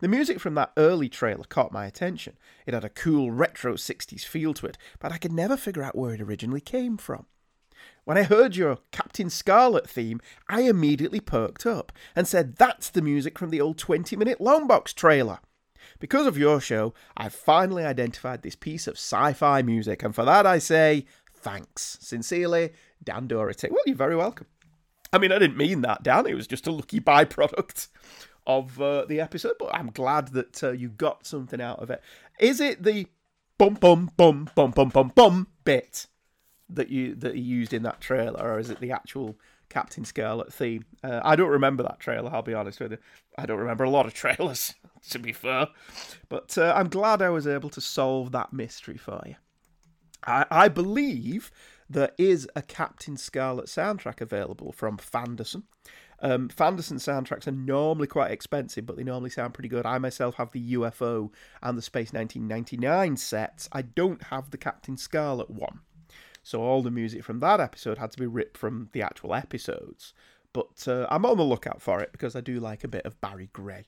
[0.00, 2.36] The music from that early trailer caught my attention.
[2.66, 5.96] It had a cool retro 60s feel to it, but I could never figure out
[5.96, 7.26] where it originally came from.
[8.04, 13.02] When I heard your Captain Scarlet theme, I immediately perked up and said that's the
[13.02, 15.40] music from the old 20 minute Longbox trailer.
[15.98, 20.24] Because of your show, I've finally identified this piece of sci fi music, and for
[20.24, 21.98] that I say thanks.
[22.00, 23.68] Sincerely, Dan Doherty.
[23.70, 24.46] Well, you're very welcome.
[25.12, 26.26] I mean, I didn't mean that, Dan.
[26.26, 27.88] It was just a lucky byproduct
[28.46, 32.02] of uh, the episode, but I'm glad that uh, you got something out of it.
[32.38, 33.06] Is it the
[33.58, 36.06] bum bum bum bum bum bum bum bit
[36.70, 39.36] that you that he used in that trailer, or is it the actual
[39.68, 40.84] Captain Scarlet theme?
[41.02, 42.30] Uh, I don't remember that trailer.
[42.32, 42.98] I'll be honest with you.
[43.36, 44.74] I don't remember a lot of trailers,
[45.10, 45.68] to be fair.
[46.28, 49.36] But uh, I'm glad I was able to solve that mystery for you.
[50.26, 51.50] I, I believe
[51.88, 55.62] there is a Captain Scarlet soundtrack available from Fanderson.
[56.20, 59.86] Um, Fanderson soundtracks are normally quite expensive, but they normally sound pretty good.
[59.86, 61.30] I myself have the UFO
[61.62, 63.68] and the Space 1999 sets.
[63.72, 65.80] I don't have the Captain Scarlet one.
[66.42, 70.12] So all the music from that episode had to be ripped from the actual episodes.
[70.52, 73.20] But uh, I'm on the lookout for it because I do like a bit of
[73.20, 73.86] Barry Gray.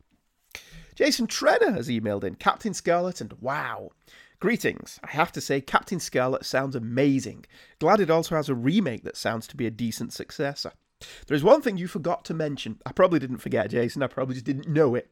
[0.94, 3.90] Jason Trenner has emailed in Captain Scarlet and wow.
[4.38, 4.98] Greetings.
[5.04, 7.44] I have to say, Captain Scarlet sounds amazing.
[7.78, 10.72] Glad it also has a remake that sounds to be a decent successor.
[11.26, 12.78] There is one thing you forgot to mention.
[12.84, 14.02] I probably didn't forget, Jason.
[14.02, 15.10] I probably just didn't know it.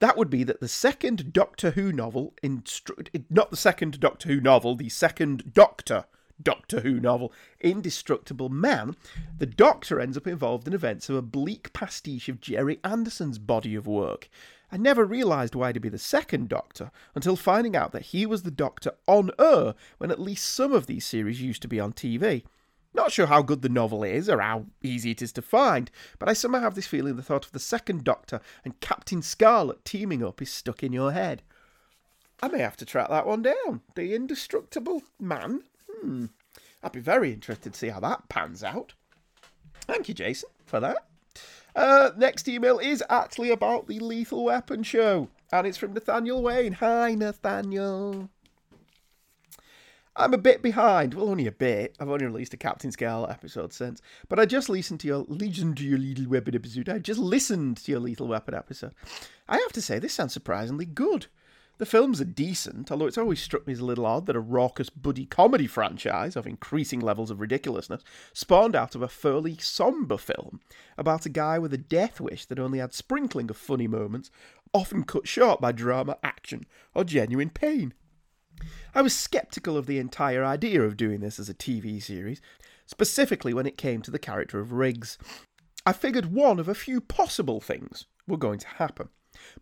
[0.00, 4.40] That would be that the second Doctor Who novel, instru- not the second Doctor Who
[4.40, 6.06] novel, the second Doctor
[6.42, 8.96] Doctor Who novel, Indestructible Man,
[9.38, 13.74] the Doctor ends up involved in events of a bleak pastiche of Gerry Anderson's body
[13.74, 14.28] of work.
[14.74, 18.42] I never realised why to be the second Doctor until finding out that he was
[18.42, 21.92] the Doctor on Earth when at least some of these series used to be on
[21.92, 22.42] TV.
[22.92, 26.28] Not sure how good the novel is or how easy it is to find, but
[26.28, 30.24] I somehow have this feeling the thought of the second Doctor and Captain Scarlet teaming
[30.24, 31.42] up is stuck in your head.
[32.42, 33.82] I may have to track that one down.
[33.94, 35.62] The Indestructible Man
[36.00, 36.26] Hmm.
[36.82, 38.94] I'd be very interested to see how that pans out.
[39.82, 41.06] Thank you, Jason, for that.
[41.74, 46.74] Uh, next email is actually about the Lethal Weapon show, and it's from Nathaniel Wayne.
[46.74, 48.30] Hi, Nathaniel.
[50.16, 51.14] I'm a bit behind.
[51.14, 51.96] Well, only a bit.
[51.98, 54.00] I've only released a Captain Scarlet episode since.
[54.28, 56.88] But I just listened to your listened to your Lethal Weapon episode.
[56.88, 58.92] I just listened to your Lethal Weapon episode.
[59.48, 61.26] I have to say, this sounds surprisingly good.
[61.76, 64.40] The films are decent, although it's always struck me as a little odd that a
[64.40, 70.16] raucous buddy comedy franchise of increasing levels of ridiculousness spawned out of a fairly sombre
[70.16, 70.60] film
[70.96, 74.30] about a guy with a death wish that only had sprinkling of funny moments,
[74.72, 76.64] often cut short by drama, action,
[76.94, 77.92] or genuine pain.
[78.94, 82.40] I was sceptical of the entire idea of doing this as a TV series,
[82.86, 85.18] specifically when it came to the character of Riggs.
[85.84, 89.08] I figured one of a few possible things were going to happen.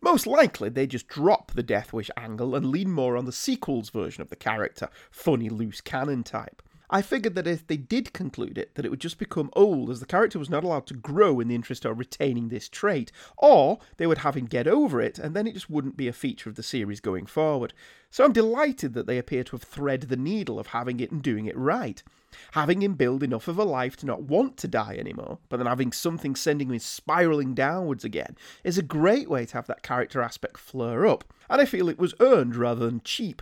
[0.01, 3.89] Most likely, they just drop the Death Wish angle and lean more on the sequel's
[3.89, 6.61] version of the character, funny loose cannon type.
[6.93, 9.99] I figured that if they did conclude it, that it would just become old as
[9.99, 13.79] the character was not allowed to grow in the interest of retaining this trait, or
[13.97, 16.51] they would have him get over it and then it just wouldn't be a feature
[16.51, 17.73] of the series going forward.
[18.11, 21.23] So I'm delighted that they appear to have thread the needle of having it and
[21.23, 22.03] doing it right.
[22.51, 25.65] Having him build enough of a life to not want to die anymore, but then
[25.65, 30.21] having something sending him spiraling downwards again, is a great way to have that character
[30.21, 33.41] aspect flare up, and I feel it was earned rather than cheap.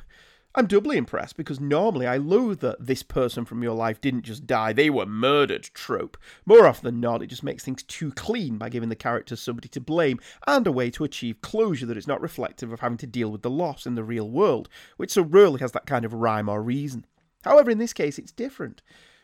[0.54, 4.46] I'm doubly impressed because normally I loathe that this person from your life didn't just
[4.46, 6.18] die, they were murdered trope.
[6.46, 9.70] More often than not, it just makes things too clean by giving the character somebody
[9.70, 13.08] to blame and a way to achieve closure that is not reflective of having to
[13.08, 16.14] deal with the loss in the real world, which so rarely has that kind of
[16.14, 17.06] rhyme or reason.
[17.44, 18.82] However, in this case, it's different.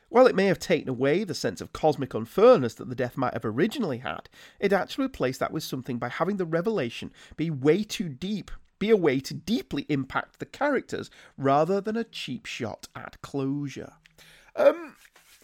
[0.08, 3.34] While it may have taken away the sense of cosmic unfairness that the death might
[3.34, 4.30] have originally had,
[4.62, 8.50] it actually replaced that with something by having the revelation be way too deep
[8.80, 13.94] be a way to deeply impact the characters rather than a cheap shot at closure.
[14.56, 14.96] Um,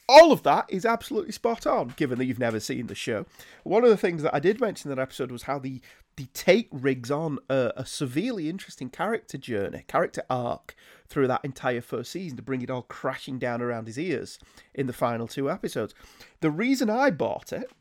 [0.09, 3.25] all of that is absolutely spot on, given that you've never seen the show.
[3.63, 5.81] One of the things that I did mention in that episode was how the
[6.15, 10.75] the take Riggs on a, a severely interesting character journey, character arc
[11.07, 14.37] through that entire first season to bring it all crashing down around his ears
[14.75, 15.95] in the final two episodes.
[16.41, 17.71] The reason I bought it,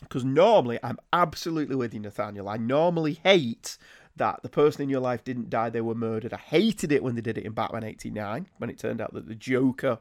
[0.00, 2.48] because normally I'm absolutely with you, Nathaniel.
[2.48, 3.76] I normally hate
[4.16, 6.32] that the person in your life didn't die, they were murdered.
[6.32, 9.26] I hated it when they did it in Batman 89, when it turned out that
[9.26, 9.98] the Joker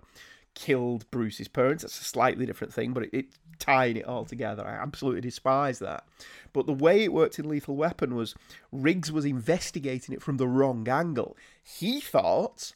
[0.53, 1.83] killed Bruce's parents.
[1.83, 3.25] That's a slightly different thing, but it, it
[3.59, 4.65] tying it all together.
[4.65, 6.05] I absolutely despise that.
[6.51, 8.35] But the way it worked in Lethal Weapon was
[8.71, 11.35] Riggs was investigating it from the wrong angle.
[11.63, 12.73] He thought,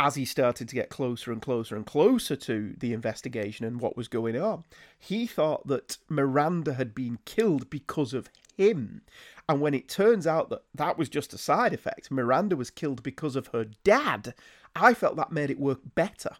[0.00, 3.96] as he started to get closer and closer and closer to the investigation and what
[3.96, 4.64] was going on,
[4.98, 9.02] he thought that Miranda had been killed because of him.
[9.48, 13.02] And when it turns out that that was just a side effect, Miranda was killed
[13.02, 14.34] because of her dad,
[14.76, 16.36] I felt that made it work better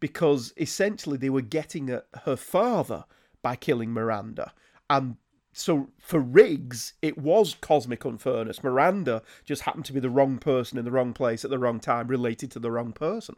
[0.00, 3.04] because essentially they were getting at her father
[3.42, 4.52] by killing Miranda.
[4.88, 5.16] And
[5.56, 8.64] so for Riggs, it was cosmic unfairness.
[8.64, 11.78] Miranda just happened to be the wrong person in the wrong place at the wrong
[11.78, 13.36] time, related to the wrong person.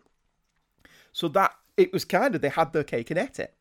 [1.13, 3.55] So that it was kind of they had their cake and ate it.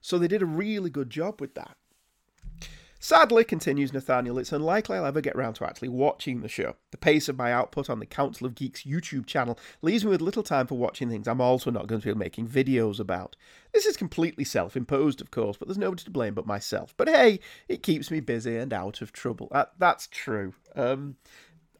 [0.00, 1.76] So they did a really good job with that.
[3.04, 6.76] Sadly, continues Nathaniel, it's unlikely I'll ever get round to actually watching the show.
[6.90, 10.22] The pace of my output on the Council of Geeks YouTube channel leaves me with
[10.22, 13.36] little time for watching things I'm also not going to be making videos about.
[13.74, 16.94] This is completely self imposed, of course, but there's nobody to blame but myself.
[16.96, 19.48] But hey, it keeps me busy and out of trouble.
[19.52, 20.54] That, that's true.
[20.74, 21.16] Um,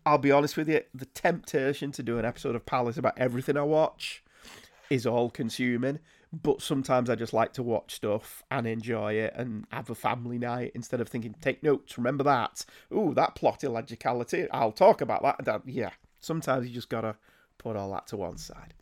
[0.05, 3.57] I'll be honest with you, the temptation to do an episode of Palace about everything
[3.57, 4.23] I watch
[4.91, 6.01] is all consuming
[6.43, 10.39] but sometimes I just like to watch stuff and enjoy it and have a family
[10.39, 12.65] night instead of thinking, take notes, remember that.
[12.93, 15.45] Ooh, that plot illogicality, I'll talk about that.
[15.45, 15.63] that.
[15.67, 17.17] Yeah, sometimes you just gotta
[17.59, 18.75] put all that to one side.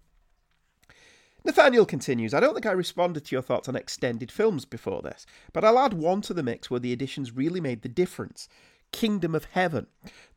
[1.45, 5.27] Nathaniel continues, I don't think I responded to your thoughts on extended films before this,
[5.53, 8.49] but I'll add one to the mix where the additions really made the difference.
[8.93, 9.89] Kingdom of Heaven.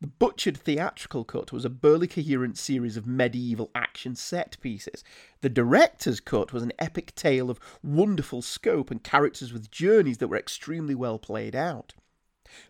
[0.01, 5.03] The butchered theatrical cut was a burly coherent series of medieval action set pieces.
[5.41, 10.29] The director's cut was an epic tale of wonderful scope and characters with journeys that
[10.29, 11.93] were extremely well played out.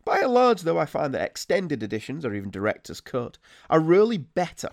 [0.04, 3.38] By and large, though, I find that extended editions, or even director's cut,
[3.70, 4.70] are really better.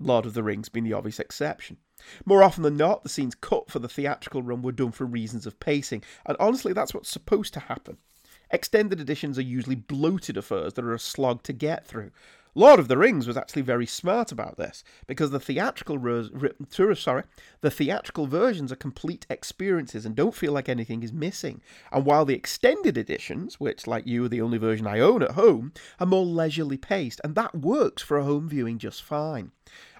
[0.00, 1.78] Lord of the Rings being the obvious exception.
[2.24, 5.46] More often than not, the scenes cut for the theatrical run were done for reasons
[5.46, 7.98] of pacing, and honestly, that's what's supposed to happen.
[8.50, 12.10] Extended editions are usually bloated affairs that are a slog to get through.
[12.54, 15.96] Lord of the Rings was actually very smart about this because the theatrical
[16.96, 17.22] sorry,
[17.60, 21.60] the theatrical versions are complete experiences and don't feel like anything is missing.
[21.92, 25.32] And while the extended editions, which like you are the only version I own at
[25.32, 29.52] home, are more leisurely paced, and that works for a home viewing just fine.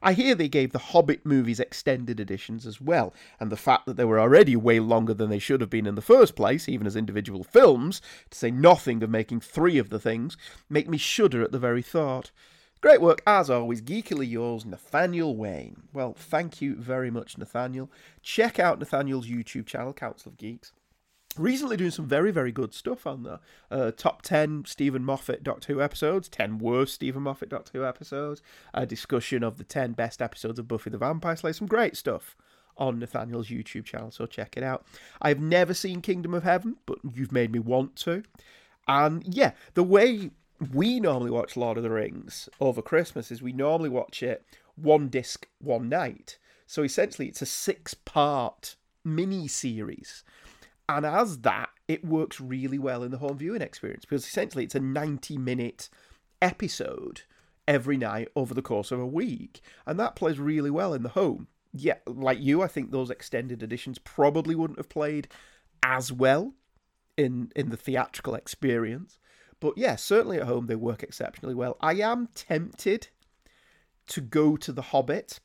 [0.03, 3.97] I hear they gave the Hobbit movies extended editions as well, and the fact that
[3.97, 6.87] they were already way longer than they should have been in the first place, even
[6.87, 10.37] as individual films, to say nothing of making three of the things,
[10.69, 12.31] make me shudder at the very thought.
[12.81, 13.83] Great work, as always.
[13.83, 15.83] Geekily yours, Nathaniel Wayne.
[15.93, 17.91] Well, thank you very much, Nathaniel.
[18.23, 20.73] Check out Nathaniel's YouTube channel, Council of Geeks.
[21.39, 23.39] Recently doing some very, very good stuff on there.
[23.71, 28.43] Uh, top 10 Steven Moffat Doctor Who episodes, 10 worst Steven Moffat Doctor Who episodes,
[28.75, 32.37] a discussion of the 10 best episodes of Buffy the Vampire Slayer, some great stuff
[32.77, 34.85] on Nathaniel's YouTube channel, so check it out.
[35.21, 38.23] I've never seen Kingdom of Heaven, but you've made me want to.
[38.87, 40.31] And yeah, the way
[40.73, 44.45] we normally watch Lord of the Rings over Christmas is we normally watch it
[44.77, 46.39] one disc, one night.
[46.67, 50.25] So essentially, it's a six part mini series.
[50.89, 54.75] And as that, it works really well in the home viewing experience because essentially it's
[54.75, 55.89] a 90 minute
[56.41, 57.23] episode
[57.67, 59.61] every night over the course of a week.
[59.87, 61.49] And that plays really well in the home.
[61.73, 65.29] Yeah, like you, I think those extended editions probably wouldn't have played
[65.83, 66.55] as well
[67.17, 69.19] in in the theatrical experience.
[69.61, 71.77] But yeah, certainly at home they work exceptionally well.
[71.81, 73.09] I am tempted
[74.07, 75.41] to go to The Hobbit,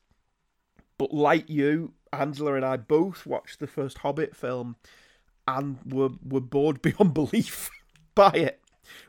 [0.98, 4.78] but like you, Angela and I both watched the first Hobbit film
[5.48, 7.70] and were were bored beyond belief
[8.16, 8.60] by it.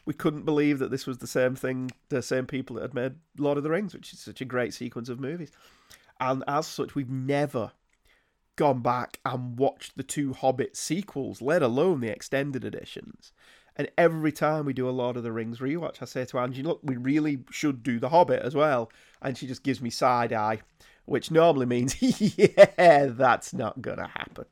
[0.07, 3.15] We couldn't believe that this was the same thing, the same people that had made
[3.37, 5.51] Lord of the Rings, which is such a great sequence of movies.
[6.21, 7.73] And as such, we've never
[8.57, 13.33] gone back and watched the two Hobbit sequels, let alone the extended editions.
[13.77, 16.63] And every time we do a Lord of the Rings rewatch, I say to Angie,
[16.63, 18.91] look, we really should do The Hobbit as well.
[19.21, 20.61] And she just gives me side eye,
[21.07, 22.01] which normally means,
[22.39, 24.45] yeah, that's not going to happen.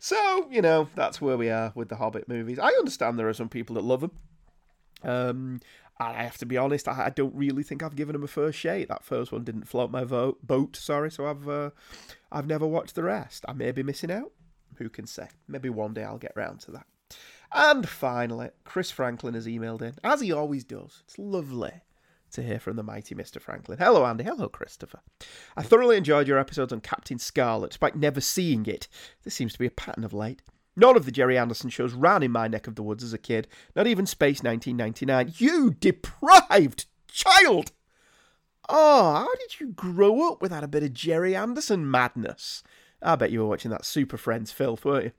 [0.00, 2.58] So, you know, that's where we are with the Hobbit movies.
[2.58, 4.12] I understand there are some people that love them.
[5.02, 5.60] Um,
[5.98, 8.88] I have to be honest, I, don't really think I've given them a first shake.
[8.88, 11.70] That first one didn't float my vote, boat, sorry, so I've uh,
[12.30, 13.44] I've never watched the rest.
[13.48, 14.32] I may be missing out.
[14.76, 15.28] Who can say?
[15.48, 16.86] Maybe one day I'll get round to that.
[17.52, 21.02] And finally, Chris Franklin has emailed in, as he always does.
[21.06, 21.72] It's lovely
[22.32, 23.40] to hear from the mighty Mr.
[23.40, 23.78] Franklin.
[23.78, 24.24] Hello, Andy.
[24.24, 25.00] Hello, Christopher.
[25.56, 28.88] I thoroughly enjoyed your episodes on Captain Scarlet, despite never seeing it.
[29.24, 30.42] This seems to be a pattern of late.
[30.76, 33.18] None of the Gerry Anderson shows ran in my neck of the woods as a
[33.18, 35.34] kid, not even Space 1999.
[35.38, 37.72] You deprived child!
[38.68, 42.62] Oh, how did you grow up without a bit of Gerry Anderson madness?
[43.00, 45.12] I bet you were watching that Super Friends filth, weren't you?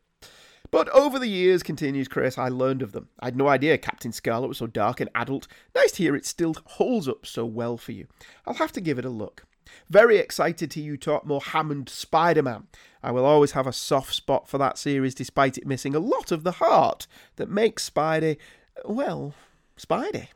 [0.70, 3.10] But over the years, continues Chris, I learned of them.
[3.20, 5.48] I had no idea Captain Scarlet was so dark and adult.
[5.76, 8.08] Nice to hear it still holds up so well for you.
[8.46, 9.46] I'll have to give it a look.
[9.90, 12.68] Very excited to you talk more Hammond Spider Man.
[13.04, 16.32] I will always have a soft spot for that series despite it missing a lot
[16.32, 18.38] of the heart that makes Spidey,
[18.86, 19.34] well,
[19.78, 20.28] Spidey.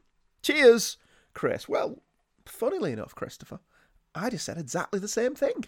[0.41, 0.97] Cheers,
[1.34, 1.67] Chris.
[1.67, 1.99] Well,
[2.45, 3.59] funnily enough, Christopher,
[4.15, 5.65] I just said exactly the same thing.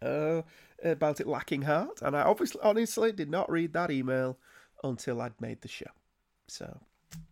[0.00, 0.42] Uh,
[0.82, 4.38] about it lacking heart, and I obviously, honestly, did not read that email
[4.84, 5.90] until I'd made the show.
[6.48, 6.80] So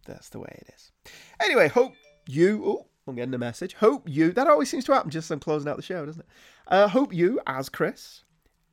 [0.06, 0.92] that's the way it is.
[1.40, 1.94] Anyway, hope
[2.26, 2.62] you.
[2.64, 3.74] Oh, I'm getting a message.
[3.74, 4.32] Hope you.
[4.32, 6.28] That always seems to happen just as I'm closing out the show, doesn't it?
[6.68, 8.24] Uh, hope you, as Chris,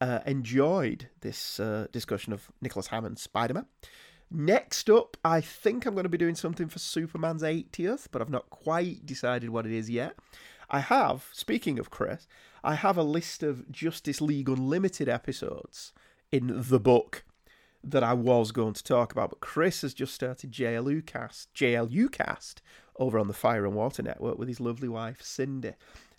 [0.01, 3.65] uh, enjoyed this uh, discussion of Nicholas Hammond's Spider Man.
[4.29, 8.29] Next up, I think I'm going to be doing something for Superman's 80th, but I've
[8.29, 10.17] not quite decided what it is yet.
[10.69, 12.27] I have, speaking of Chris,
[12.63, 15.93] I have a list of Justice League Unlimited episodes
[16.31, 17.23] in the book
[17.83, 22.11] that I was going to talk about, but Chris has just started JLU cast, JLU
[22.11, 22.61] cast
[22.97, 25.73] over on the Fire and Water Network with his lovely wife Cindy,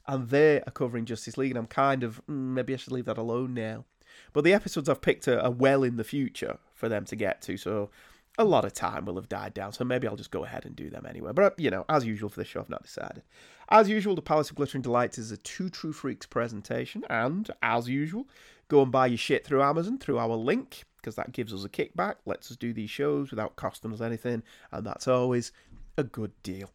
[0.07, 3.05] and they are covering Justice League, and I'm kind of mm, maybe I should leave
[3.05, 3.85] that alone now.
[4.33, 7.43] But the episodes I've picked are, are well in the future for them to get
[7.43, 7.91] to, so
[8.39, 10.77] a lot of time will have died down, so maybe I'll just go ahead and
[10.77, 11.33] do them anyway.
[11.35, 13.25] But, you know, as usual for this show, I've not decided.
[13.71, 17.87] As usual, the Palace of Glittering Delights is a Two True Freaks presentation, and as
[17.87, 18.27] usual,
[18.69, 21.69] go and buy your shit through Amazon through our link, because that gives us a
[21.69, 24.43] kickback, lets us do these shows without costing us anything,
[24.73, 25.53] and that's always
[25.99, 26.71] a good deal.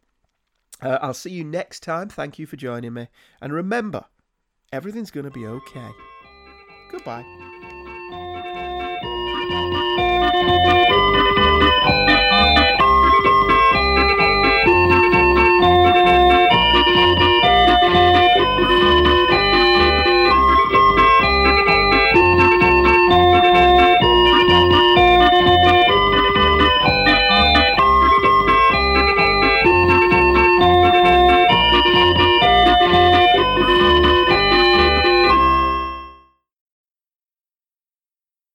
[0.80, 2.08] Uh, I'll see you next time.
[2.08, 3.08] Thank you for joining me.
[3.40, 4.04] And remember,
[4.72, 5.90] everything's going to be okay.
[6.90, 7.24] Goodbye.